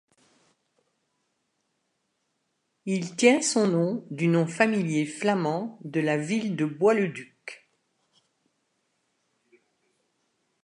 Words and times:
Il 2.87 3.15
tient 3.15 3.43
son 3.43 3.67
nom 3.67 4.07
du 4.09 4.27
nom 4.29 4.47
familier 4.47 5.05
flamand 5.05 5.77
de 5.83 5.99
la 5.99 6.17
ville 6.17 6.55
de 6.55 6.65
Bois-le-Duc. 6.65 7.69